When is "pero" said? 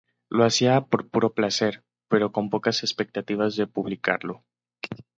2.07-2.31